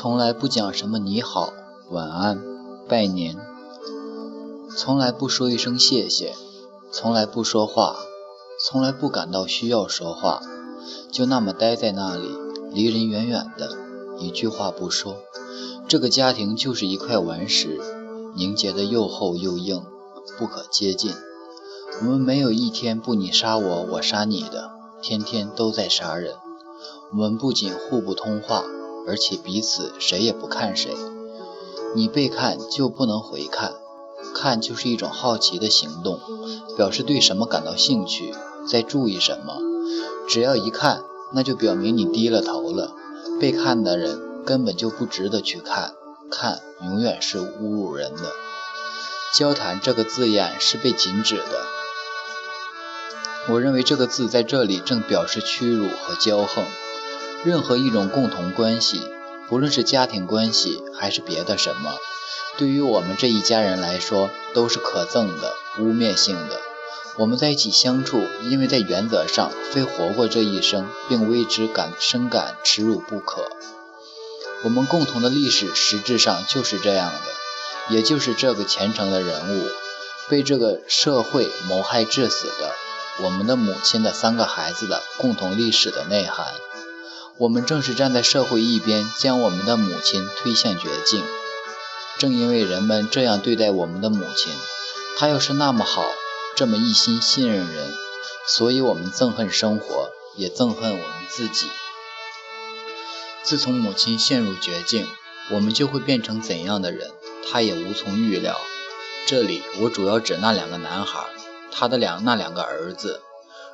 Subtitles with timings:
[0.00, 1.52] 从来不讲什么你好、
[1.90, 2.40] 晚安、
[2.88, 3.36] 拜年，
[4.76, 6.36] 从来不说一声谢谢，
[6.92, 7.96] 从来不说话，
[8.64, 10.40] 从来不感到需要说话，
[11.10, 12.28] 就那么待在那里，
[12.72, 13.70] 离人远远的，
[14.20, 15.16] 一句话不说。
[15.88, 17.80] 这个家庭就是一块顽石，
[18.36, 19.82] 凝结的又厚又硬，
[20.38, 21.12] 不可接近。
[22.02, 24.70] 我们没有一天不你杀我，我杀你的，
[25.02, 26.36] 天天都在杀人。
[27.10, 28.62] 我们不仅互不通话。
[29.08, 30.94] 而且彼此谁也不看谁，
[31.96, 33.72] 你被看就不能回看，
[34.34, 36.20] 看就是一种好奇的行动，
[36.76, 38.34] 表示对什么感到兴趣，
[38.68, 39.56] 在注意什么。
[40.28, 42.92] 只要一看，那就表明你低了头了。
[43.40, 45.94] 被看的人根本就不值得去看，
[46.30, 48.30] 看永远是侮辱人的。
[49.34, 51.64] 交谈这个字眼是被禁止的。
[53.48, 56.64] 我认为这个字在这里正表示屈辱和骄横。
[57.44, 59.00] 任何一种共同关系，
[59.48, 61.94] 不论是家庭关系还是别的什么，
[62.56, 66.60] 对于我们这一家人来说都是可憎的、污蔑性的。
[67.16, 73.48] 我们在一起相处，因为在原则上非活过这一生，并为之感深感耻辱不可。
[74.64, 79.68] 我们共同的历史实质上就是这样的，也就是这个虔诚的人物
[80.28, 82.72] 被这个社会谋害致死的，
[83.24, 86.46] 我们的母亲的三个孩子的共同历史的内涵。
[87.38, 91.22] 我们正是站在社会一边，将我们的母亲推向绝境。
[92.18, 94.52] 正因为人们这样对待我们的母亲，
[95.16, 96.04] 她又是那么好，
[96.56, 97.94] 这么一心信任人，
[98.48, 101.68] 所以我们憎恨生活，也憎恨我们自己。
[103.44, 105.06] 自从母亲陷入绝境，
[105.52, 107.12] 我们就会变成怎样的人，
[107.48, 108.58] 她也无从预料。
[109.28, 111.24] 这里我主要指那两个男孩，
[111.70, 113.20] 他的两那两个儿子。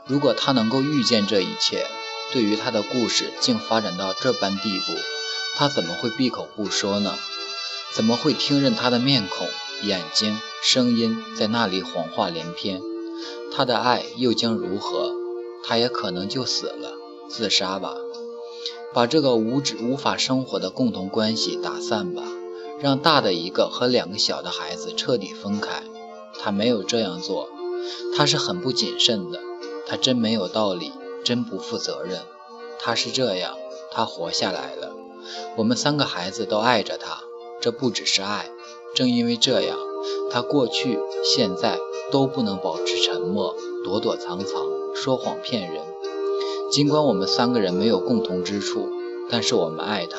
[0.06, 1.86] 如果他能够预见这一切，
[2.34, 4.92] 对于他的故事竟发展到这般地步，
[5.54, 7.14] 他怎么会闭口不说呢？
[7.94, 9.46] 怎么会听任他的面孔、
[9.84, 12.82] 眼睛、声音在那里谎话连篇？
[13.54, 15.12] 他的爱又将如何？
[15.62, 16.94] 他也可能就死了，
[17.28, 17.94] 自杀吧，
[18.92, 22.24] 把这个无止无法生活的共同关系打散吧，
[22.80, 25.84] 让大的一个和两个小的孩子彻底分开。
[26.40, 27.48] 他没有这样做，
[28.16, 29.38] 他是很不谨慎的，
[29.86, 30.90] 他真没有道理。
[31.24, 32.20] 真不负责任，
[32.78, 33.56] 他是这样，
[33.90, 34.92] 他活下来了。
[35.56, 37.22] 我们三个孩子都爱着他，
[37.60, 38.50] 这不只是爱。
[38.94, 39.78] 正因为这样，
[40.30, 41.78] 他过去、现在
[42.12, 44.62] 都不能保持沉默，躲躲藏藏，
[44.94, 45.82] 说谎骗人。
[46.70, 48.88] 尽管我们三个人没有共同之处，
[49.30, 50.18] 但是我们爱他，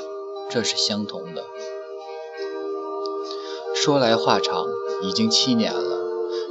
[0.49, 1.43] 这是相同的。
[3.75, 4.65] 说来话长，
[5.03, 5.99] 已经七年了。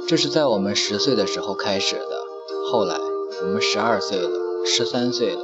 [0.07, 2.23] 这是在我们十岁的时候开始的，
[2.71, 2.97] 后来
[3.41, 4.44] 我们十二岁了。
[4.67, 5.41] 十三岁了，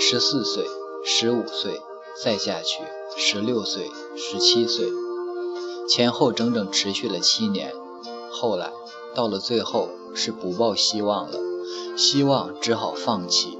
[0.00, 0.66] 十四岁，
[1.04, 1.82] 十五岁，
[2.22, 2.82] 再下去，
[3.16, 4.86] 十六岁，十七岁，
[5.88, 7.74] 前后整整持续了七年。
[8.30, 8.72] 后来
[9.14, 11.38] 到了最后，是不抱希望了，
[11.96, 13.58] 希望只好放弃，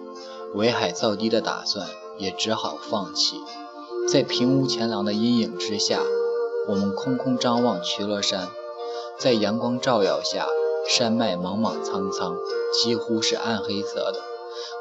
[0.55, 1.87] 围海造堤的打算
[2.17, 3.37] 也只好放弃。
[4.09, 6.03] 在平屋前廊的阴影之下，
[6.67, 8.49] 我们空空张望曲乐山，
[9.19, 10.49] 在阳光照耀下，
[10.89, 12.35] 山脉莽莽苍苍，
[12.83, 14.32] 几乎是暗黑色的。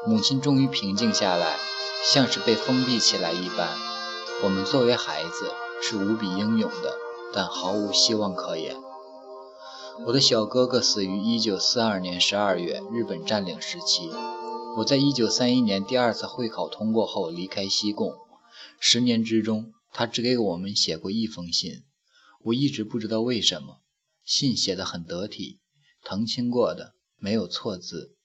[0.06, 1.58] 母亲终于平静下来，
[2.12, 3.68] 像是被封闭起来一般。
[4.42, 6.96] 我们作为孩子是无比英勇的，
[7.32, 8.76] 但毫无希望可言。
[10.06, 14.10] 我的小哥哥死于1942年12月，日本占领时期。
[14.78, 18.14] 我在1931年第二次会考通过后离开西贡。
[18.80, 21.82] 十年之中，他只给我们写过一封信。
[22.44, 23.80] 我一直不知道为什么，
[24.24, 25.60] 信写得很得体，
[26.02, 28.16] 誊清过的，没有错字。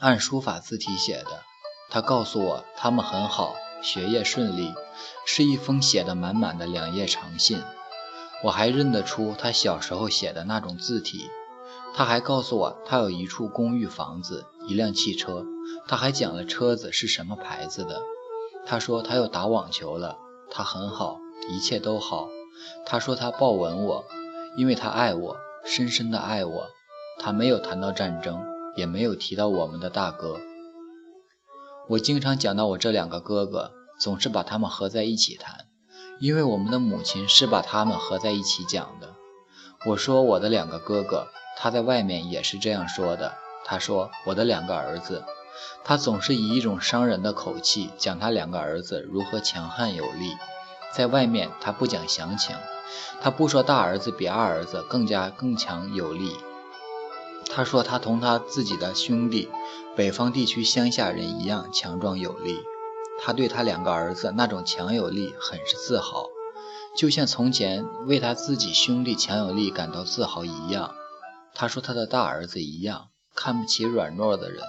[0.00, 1.42] 按书法字体写的，
[1.90, 4.72] 他告诉我他们很好，学业顺利，
[5.26, 7.62] 是一封写的满满的两页长信。
[8.42, 11.28] 我还认得出他小时候写的那种字体。
[11.94, 15.44] 他还告诉我他有一处公寓房子，一辆汽车。
[15.86, 18.00] 他还讲了车子是什么牌子的。
[18.64, 20.16] 他说他又打网球了，
[20.50, 21.18] 他很好，
[21.50, 22.26] 一切都好。
[22.86, 24.06] 他说他抱吻我，
[24.56, 25.36] 因为他爱我，
[25.66, 26.70] 深深的爱我。
[27.18, 28.42] 他没有谈到战争。
[28.76, 30.40] 也没有提到我们的大哥。
[31.88, 35.66] 我经常讲到我这两个哥哥，总是把他们合在一起谈，
[36.20, 39.14] 因为我们的母亲是把他们合在一起讲的。
[39.86, 41.26] 我说我的两个哥哥，
[41.56, 43.34] 他在外面也是这样说的。
[43.64, 45.24] 他说我的两个儿子，
[45.84, 50.32] 他总是以一种伤人的口气讲他两个儿子如何强悍有力。
[50.92, 52.56] 在外面他不讲详情，
[53.20, 56.36] 他不说大儿子比二儿子更加更强有力。
[57.52, 59.48] 他说：“他同他自己的兄弟，
[59.96, 62.56] 北方地区乡下人一样强壮有力。”
[63.22, 66.24] 他对他两个儿子那种强有力很是自豪，
[66.96, 70.94] 就像从前为他自己兄弟强有力感到自豪一样。
[71.54, 74.62] 他说他的大儿子一样看不起软弱的人。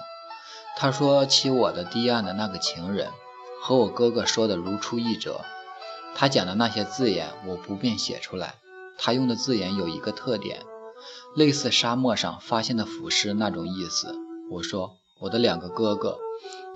[0.76, 3.08] 他说起我的堤岸的那个情人，
[3.62, 5.40] 和我哥哥说的如出一辙。
[6.14, 8.56] 他讲的那些字眼，我不便写出来。
[8.98, 10.62] 他用的字眼有一个特点，
[11.34, 14.14] 类似沙漠上发现的腐尸那种意思。
[14.50, 16.18] 我说我的两个哥哥，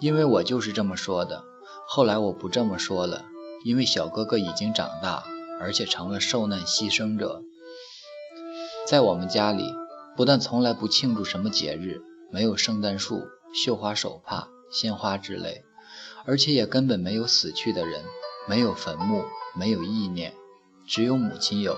[0.01, 1.45] 因为我就是这么说的。
[1.89, 3.25] 后来我不这么说了，
[3.65, 5.25] 因为小哥哥已经长大，
[5.61, 7.43] 而且成了受难牺牲者。
[8.87, 9.75] 在我们家里，
[10.17, 12.03] 不但从来不庆祝什么节日，
[12.33, 15.65] 没有圣诞树、绣花手帕、鲜花之类，
[16.25, 18.05] 而且也根本没有死去的人。
[18.49, 19.25] 没有坟墓，
[19.57, 20.33] 没有意念，
[20.87, 21.77] 只有母亲有。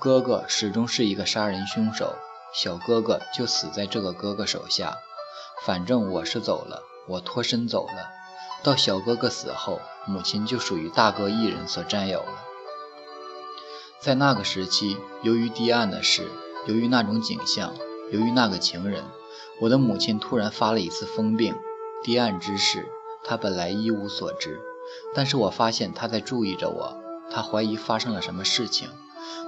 [0.00, 2.14] 哥哥始终是一个杀人凶手，
[2.54, 4.96] 小哥哥就死在这个哥哥手下。
[5.66, 8.08] 反正我是走了，我脱身走了。
[8.62, 12.32] 到小哥哥死后，母亲就属于大哥一人所占有了。
[13.98, 16.30] 在那个时期，由于堤岸的事，
[16.66, 17.74] 由于那种景象，
[18.10, 19.04] 由于那个情人，
[19.60, 21.54] 我的母亲突然发了一次疯病。
[22.02, 22.88] 堤岸之事，
[23.22, 24.60] 她本来一无所知。
[25.14, 26.96] 但是我发现他在注意着我，
[27.30, 28.88] 他怀疑发生了什么事情。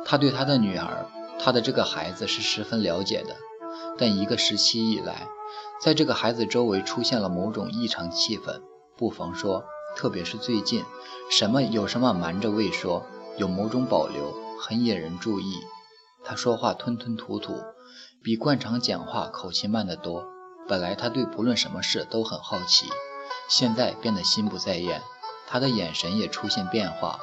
[0.04, 1.06] 他对他的女儿，
[1.38, 3.36] 他的这个孩子是十分了解的。
[3.98, 5.28] 但一个时期以来，
[5.80, 8.60] 在这个孩子周围出现了某种异常气氛，
[8.96, 9.64] 不妨说，
[9.96, 10.84] 特别是最近，
[11.30, 13.04] 什么有什么瞒着未说，
[13.36, 15.60] 有某种保留，很引人注意。
[16.24, 17.54] 他说话吞吞吐吐，
[18.22, 20.24] 比惯常讲话口气慢得多。
[20.68, 22.86] 本来他对不论什么事都很好奇，
[23.48, 25.02] 现在变得心不在焉。
[25.48, 27.18] 他的眼神也出现变化，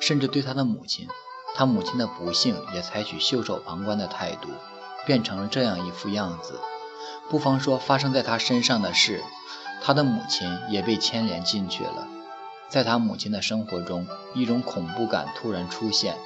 [0.00, 1.08] 甚至对他的母亲，
[1.54, 4.48] 他母亲的不幸也采取袖手旁观的态度，
[5.06, 6.60] 变成了这样一副样子。
[7.28, 9.22] 不妨说发生在他身上的事，
[9.82, 12.08] 他的母亲也被牵连进去了。
[12.68, 16.16] 在他母亲的生活中，一种恐怖感突然出现，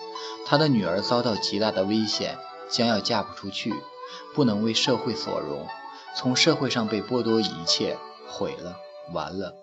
[0.46, 2.36] 他的女儿遭到极大的危险，
[2.70, 3.74] 将要嫁不出去，
[4.34, 5.66] 不能为社会所容，
[6.14, 7.96] 从社会上被剥夺一切，
[8.28, 8.76] 毁了，
[9.12, 9.54] 完了。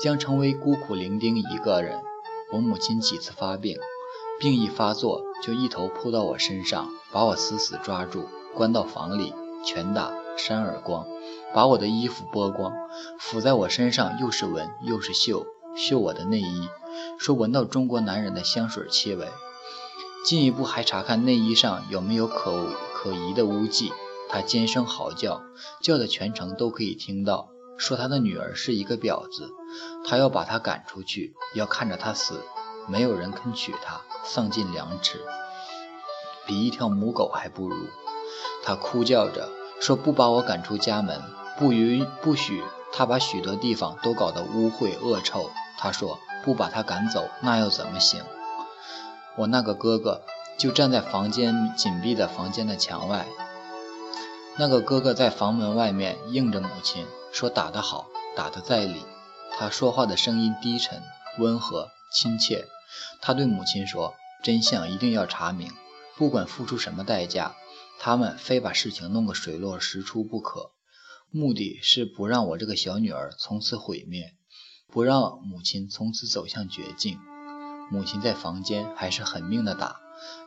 [0.00, 2.02] 将成为孤苦伶仃一个人。
[2.52, 3.78] 我母亲几次发病，
[4.40, 9.32] 病一发作就一头扑到我身上，把我死死抓住，关到房里，
[9.64, 11.06] 拳打、扇耳光，
[11.54, 12.72] 把我的衣服剥光，
[13.20, 15.46] 抚在我身上，又是闻又是嗅，
[15.76, 16.68] 嗅我的内衣，
[17.18, 19.28] 说闻到中国男人的香水气味。
[20.24, 23.92] 进一步还查看内衣上有没有可可疑的污迹。
[24.28, 25.42] 他尖声嚎叫，
[25.80, 29.50] 叫的全城都可以听到，说他的女儿是一个婊子。
[30.04, 32.40] 他要把她赶出去，要看着她死，
[32.86, 35.20] 没有人肯娶她，丧尽良知，
[36.46, 37.76] 比一条母狗还不如。
[38.64, 39.48] 他哭叫着
[39.80, 41.22] 说：“不把我赶出家门，
[41.58, 48.22] 不允不许他把许多地方都搞得污秽恶臭。”他说：“不把他赶走，那又怎么行？”
[49.36, 50.22] 我那个哥哥
[50.56, 53.26] 就站在房间紧闭的房间的墙外。
[54.56, 58.06] 那个哥哥在房门外面应着母亲说：“打得好，
[58.36, 59.04] 打得在理。”
[59.58, 61.02] 他说话的声音低沉、
[61.38, 62.66] 温和、亲切。
[63.20, 64.14] 他对母亲说
[64.44, 65.72] ：“真相一定要查明，
[66.16, 67.56] 不管付出什么代价，
[67.98, 70.70] 他们非把事情弄个水落石出不可。
[71.30, 74.34] 目的是不让我这个小女儿从此毁灭，
[74.86, 77.18] 不让母亲从此走向绝境。”
[77.90, 80.00] 母亲在房间还是狠命的打。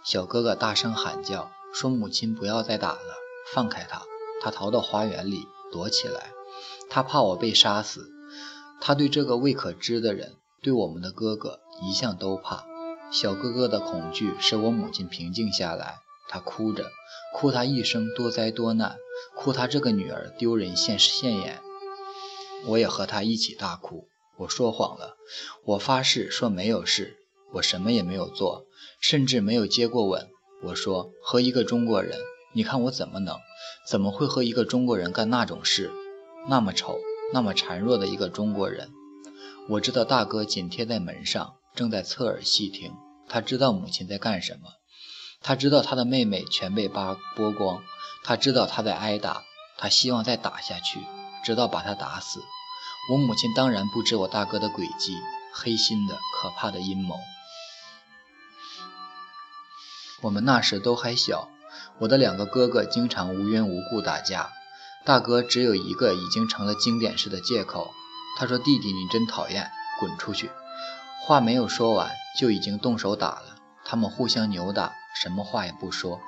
[0.03, 3.15] 小哥哥大声喊叫说：“母亲不要再打了，
[3.53, 4.01] 放开他！”
[4.41, 6.31] 他逃到花园里躲起来，
[6.89, 8.09] 他怕我被杀死。
[8.79, 12.65] 他对这个未可知的人，对我们的哥哥一向都怕。
[13.11, 16.91] 小哥哥的恐惧使我母亲平静下来，她哭着，
[17.33, 18.97] 哭他一生多灾多难，
[19.35, 21.61] 哭他这个女儿丢人现现眼。
[22.65, 24.07] 我也和他一起大哭。
[24.39, 25.15] 我说谎了，
[25.63, 27.17] 我发誓说没有事，
[27.53, 28.65] 我什么也没有做，
[28.99, 30.27] 甚至没有接过吻。
[30.63, 32.19] 我说和一个中国人，
[32.53, 33.37] 你看我怎么能，
[33.87, 35.91] 怎么会和一个中国人干那种事？
[36.49, 36.99] 那么丑。
[37.33, 38.89] 那么孱弱的一个中国人，
[39.69, 42.93] 我知道大哥紧贴在门上，正在侧耳细听。
[43.27, 44.69] 他知道母亲在干什么，
[45.41, 47.83] 他知道他的妹妹全被扒剥光，
[48.23, 49.43] 他知道他在挨打，
[49.77, 51.01] 他希望再打下去，
[51.43, 52.39] 直到把他打死。
[53.11, 55.13] 我母亲当然不知我大哥的诡计，
[55.53, 57.17] 黑心的、可怕的阴谋。
[60.21, 61.49] 我们那时都还小，
[61.99, 64.49] 我的两个哥哥经常无缘无故打架。
[65.03, 67.91] 大哥只有一个，已经成了经典式的借口。
[68.39, 70.51] 他说：“弟弟，你真讨厌，滚出去！”
[71.25, 73.55] 话没有说完，就已经动手打了。
[73.83, 76.21] 他们互相扭打，什么话也不说，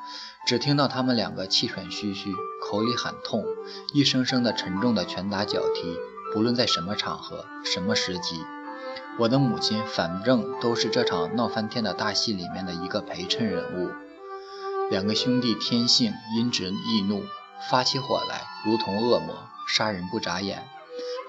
[0.48, 2.34] 只听到他们两个气喘吁吁，
[2.66, 3.46] 口里喊痛，
[3.94, 5.96] 一声声的沉重的拳打脚踢。
[6.34, 8.44] 不论在什么场合、什么时机，
[9.20, 13.92] 我的母亲反正都是这场闹翻天的大戏里面的一个陪衬人物。
[14.90, 17.24] 两个兄弟天性阴直易怒，
[17.70, 19.36] 发起火来如同恶魔，
[19.68, 20.68] 杀人不眨眼。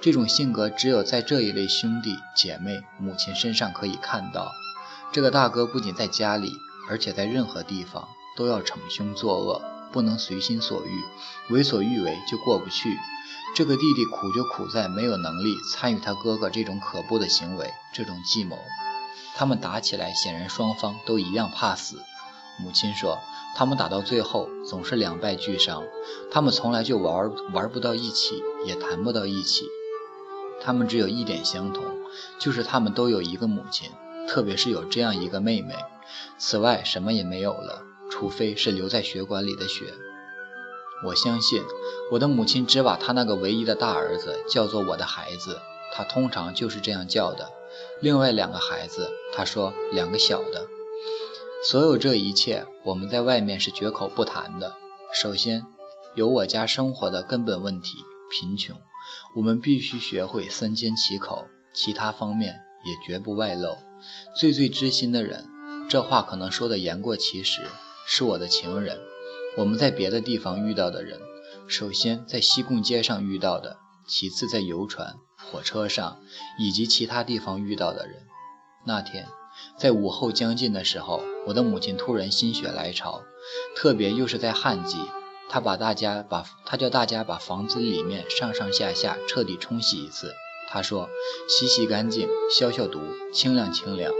[0.02, 4.50] 这种性格只有在这一类兄弟姐妹、母亲身上可以看到。
[5.12, 6.52] 这个大哥不仅在家里，
[6.88, 9.60] 而且在任何地方都要逞凶作恶，
[9.92, 12.96] 不能随心所欲，为所欲为就过不去。
[13.54, 18.56] 这个弟弟苦就苦在没有能力参与他哥哥这种可怖的行为，这种计谋。
[19.36, 21.96] 他们打起来，显然双方都一样怕死。
[22.58, 23.18] 母亲说，
[23.54, 25.82] 他们打到最后总是两败俱伤，
[26.30, 29.66] 他们从来就玩玩不到一起，也谈不到一起。
[30.60, 31.84] 他们只有一点相同，
[32.38, 33.90] 就是他们都有一个母亲。
[34.28, 35.74] 特别是有这样一个妹妹，
[36.38, 39.86] 此外什么也没有了，除非是留在血管里的血。
[41.04, 41.62] 我相信
[42.12, 45.58] 我的母亲只把她那个唯一的大儿子叫做我的孩子，
[45.92, 47.48] 她通常就是这样叫的。
[48.00, 50.66] 另外两个孩子，她说两个小的。
[51.64, 54.74] 所有这一切，我们在外面是绝口不谈的。
[55.12, 55.66] 首先，
[56.14, 57.98] 有我家生活的根本问题——
[58.30, 58.76] 贫穷，
[59.34, 63.76] 我们必须学会三缄其口，其他方面也绝不外露。
[64.34, 65.46] 最最知心的人，
[65.88, 67.62] 这话可能说的言过其实，
[68.06, 68.98] 是我的情人。
[69.56, 71.20] 我们在别的地方遇到的人，
[71.68, 76.20] 首先在西贡街上遇到的，其次在游船、火车上
[76.58, 78.26] 以及其他地方遇到的人。
[78.84, 79.28] 那天，
[79.76, 83.22] 在午后将近的时候，我的母亲突然心血来潮，
[83.76, 84.98] 特别又是在旱季，
[85.50, 90.32] 他把大家把他叫大家把房子里面上上下下彻底冲洗一次。
[90.68, 91.08] 他说
[91.50, 93.00] ：“洗洗干净，消消毒，
[93.34, 94.12] 清凉清凉。”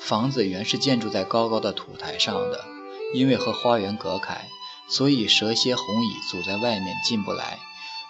[0.00, 2.64] 房子原是建筑在高高的土台上的，
[3.12, 4.46] 因为和花园隔开，
[4.88, 7.58] 所以蛇蝎红蚁阻在外面进不来。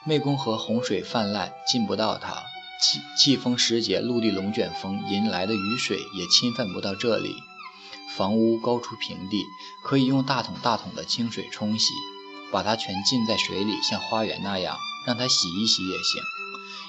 [0.06, 2.42] 湄公河洪水泛滥，进不到它。
[2.82, 7.34] 季季风时节，陆地龙卷风引来的雨水也侵犯不到这里。
[8.16, 9.44] 房屋高出平地，
[9.82, 11.92] 可以用大桶大桶的清水冲洗，
[12.50, 16.22] 把它全浸在水里，像花园那样，让它洗一洗也行。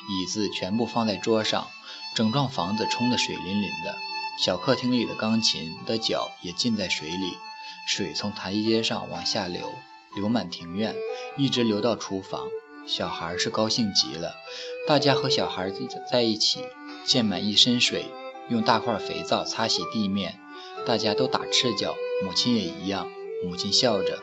[0.09, 1.67] 椅子全部放在桌上，
[2.15, 3.97] 整幢房子冲得水淋淋的。
[4.39, 7.33] 小客厅里的钢琴的脚也浸在水里，
[7.87, 9.73] 水从台阶上往下流，
[10.15, 10.95] 流满庭院，
[11.35, 12.47] 一直流到厨房。
[12.87, 14.35] 小孩是高兴极了，
[14.87, 15.69] 大家和小孩
[16.09, 16.63] 在一起，
[17.05, 18.05] 溅满一身水，
[18.47, 20.39] 用大块肥皂擦洗地面，
[20.87, 23.11] 大家都打赤脚，母亲也一样。
[23.43, 24.19] 母亲笑着，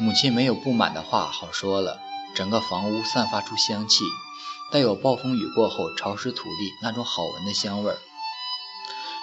[0.00, 2.00] 母亲没有不满的话好说了。
[2.34, 4.04] 整个房屋散发出香气。
[4.72, 7.98] 带有暴风雨过后潮湿土地那种好闻的香味儿，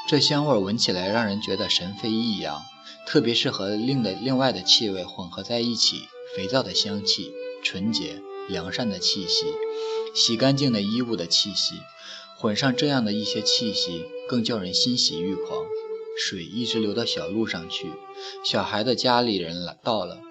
[0.07, 2.63] 这香味儿闻起来让人觉得神飞异样，
[3.07, 7.31] 特别是和另的另外的气味混合在一起，肥皂的香气、
[7.63, 9.45] 纯洁良善的气息、
[10.15, 11.75] 洗干净的衣物的气息，
[12.39, 15.63] 混上这样的一些气息，更叫人欣喜欲狂。
[16.17, 17.91] 水一直流到小路上去，
[18.43, 20.21] 小孩的家里人来到了，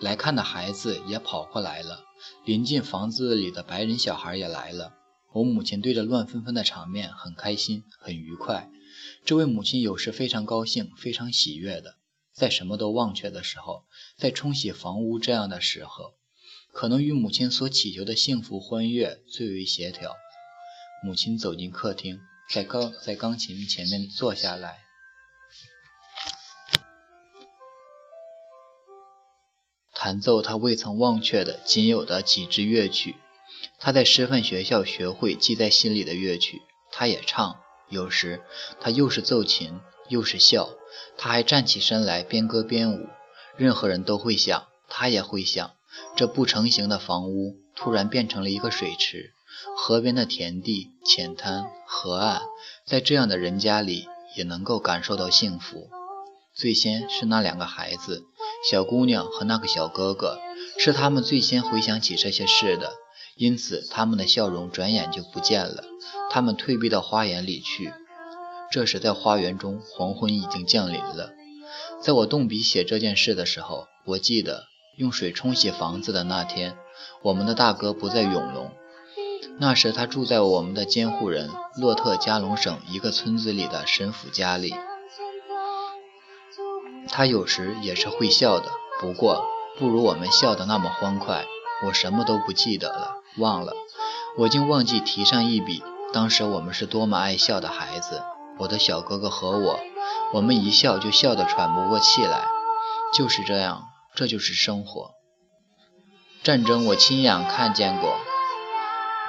[0.00, 2.04] 来看的孩子也跑过来了。
[2.44, 4.94] 临近房子里的白人小孩也来了。
[5.32, 8.70] 我母亲对着乱纷纷的场面很开心，很愉快。
[9.24, 11.96] 这位母亲有时非常高兴，非常喜悦的，
[12.32, 13.84] 在什么都忘却的时候，
[14.16, 16.14] 在冲洗房屋这样的时候，
[16.72, 20.14] 可能与母亲所祈求的幸福欢悦最为协调。
[21.04, 24.83] 母亲走进客厅，在钢在钢琴前面坐下来。
[30.04, 33.16] 弹奏他未曾忘却的仅有的几支乐曲，
[33.78, 36.60] 他在师范学校学会记在心里的乐曲。
[36.92, 37.56] 他也唱，
[37.88, 38.42] 有时
[38.82, 39.80] 他又是奏琴
[40.10, 40.68] 又是笑。
[41.16, 43.08] 他还站起身来边歌边舞。
[43.56, 45.70] 任何人都会想，他也会想，
[46.14, 49.32] 这不成形的房屋突然变成了一个水池，
[49.74, 52.42] 河边的田地、浅滩、河岸，
[52.84, 54.06] 在这样的人家里
[54.36, 55.88] 也能够感受到幸福。
[56.54, 58.26] 最先是那两个孩子。
[58.70, 60.38] 小姑娘和那个小哥哥
[60.78, 62.92] 是他们最先回想起这些事的，
[63.36, 65.84] 因此他们的笑容转眼就不见了。
[66.30, 67.92] 他们退避到花园里去。
[68.72, 71.30] 这时，在花园中，黄昏已经降临了。
[72.00, 74.64] 在我动笔写这件事的时候，我记得
[74.96, 76.76] 用水冲洗房子的那天，
[77.22, 78.72] 我们的大哥不在永隆。
[79.58, 84.74] 那时，他住在我们的监护人洛特加隆省一个村子里的神父家里。
[87.16, 89.46] 他有时也是会笑的，不过
[89.78, 91.44] 不如我们笑得那么欢快。
[91.86, 93.72] 我什么都不记得了，忘了，
[94.36, 95.84] 我竟忘记提上一笔。
[96.12, 98.24] 当时我们是多么爱笑的孩子，
[98.58, 99.78] 我的小哥哥和我，
[100.32, 102.48] 我们一笑就笑得喘不过气来。
[103.12, 103.84] 就是这样，
[104.16, 105.12] 这就是生活。
[106.42, 108.16] 战争我亲眼看见过，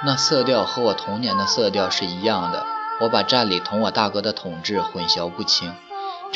[0.04, 2.66] 那色调和我童年的色调是一样的。
[3.02, 5.72] 我把战里同我大哥的统治混淆不清。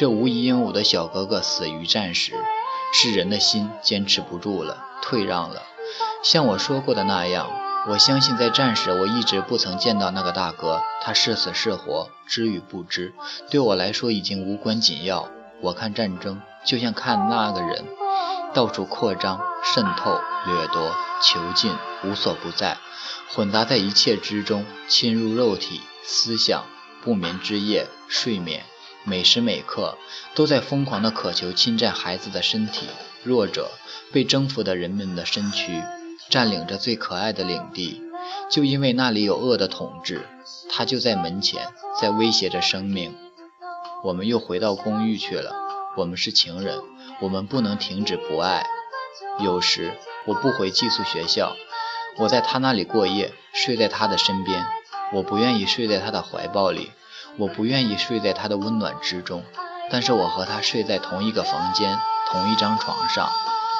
[0.01, 2.33] 这无疑鹦鹉的小哥哥死于战时，
[2.91, 5.65] 是人的心坚持不住了，退让了。
[6.25, 7.51] 像我说过的那样，
[7.87, 13.13] 我相信在战时我一直不曾见到那个大哥，他是死是活，知与不知，
[13.51, 15.29] 对我来说已经无关紧要。
[15.61, 17.85] 我看战争就像看那个人，
[18.55, 22.79] 到处扩张、渗透、掠夺、囚禁，无所不在，
[23.35, 26.65] 混杂在一切之中，侵入肉体、思想，
[27.03, 28.65] 不眠之夜，睡眠。
[29.05, 29.97] 每时每刻
[30.35, 32.87] 都在疯狂地渴求侵占孩子的身体，
[33.23, 33.71] 弱者
[34.13, 35.83] 被征服的人们的身躯，
[36.29, 38.03] 占领着最可爱的领地，
[38.51, 40.27] 就因为那里有恶的统治，
[40.71, 41.69] 他就在门前，
[42.01, 43.15] 在威胁着生命。
[44.03, 45.55] 我们又回到公寓去了。
[45.97, 46.81] 我们是情人，
[47.21, 48.67] 我们不能停止不爱。
[49.41, 49.93] 有时
[50.27, 51.57] 我不回寄宿学校，
[52.19, 54.65] 我在他那里过夜，睡在他的身边。
[55.13, 56.93] 我不愿意睡在他的怀抱里。
[57.37, 59.43] 我不愿意睡在他的温暖之中，
[59.91, 61.99] 但是我和他睡在同一个房间，
[62.31, 63.29] 同一张床上。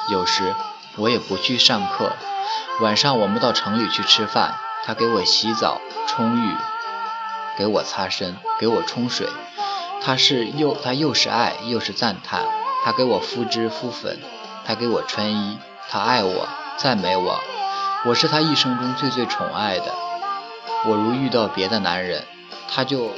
[0.09, 0.55] 有时
[0.97, 2.13] 我也不去上课，
[2.79, 6.55] 晚上我们到城里去吃饭，他给我洗澡、冲浴，
[7.57, 9.29] 给我擦身，给我冲水。
[10.03, 12.41] 他是又他又是爱又是赞叹。
[12.83, 14.19] 他给我敷脂敷粉，
[14.65, 17.39] 他给我穿衣，他爱我，赞美我。
[18.05, 19.93] 我是他一生中最最宠爱的。
[20.87, 22.25] 我如遇到别的男人，
[22.67, 23.11] 他就。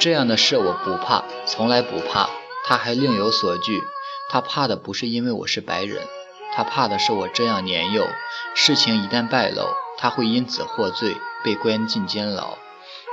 [0.00, 2.30] 这样的事我不怕，从来不怕。
[2.64, 3.82] 他还另有所惧，
[4.28, 6.06] 他怕的不是因为我是白人，
[6.54, 8.06] 他怕的是我这样年幼，
[8.54, 12.58] 事情一旦败露，他会因此获罪，被关进监牢。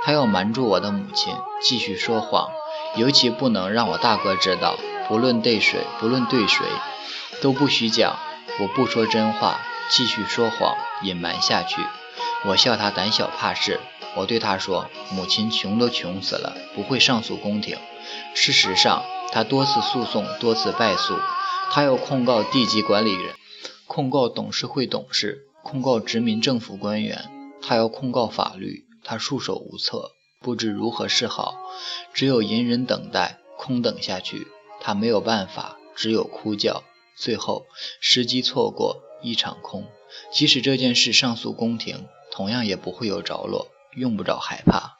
[0.04, 2.50] 他要瞒住我的母亲，继续说谎，
[2.96, 4.76] 尤其不能让我大哥知道。
[5.08, 6.64] 不论对谁，不论对谁，
[7.40, 8.16] 都不许讲。
[8.60, 11.84] 我不说真话，继续说谎，隐瞒下去。
[12.44, 13.80] 我笑他胆小怕事。
[14.16, 17.76] 我对他说：“母亲穷都穷死了，不会上诉宫廷。
[18.34, 21.14] 事实上，他多次诉讼，多次败诉。
[21.70, 23.34] 他要控告地级管理人，
[23.86, 27.30] 控告董事会董事，控告殖民政府官员。
[27.60, 31.56] 他要控告法律，他束手无策，不知如何是好，
[32.14, 34.46] 只有隐忍等待，空等下去。
[34.80, 36.84] 他没有办法，只有哭叫。
[37.16, 37.66] 最后，
[38.00, 39.86] 时机错过，一场空。
[40.32, 44.95] 即使这件事上诉宫廷，同样也不会有着落。”用不着害怕。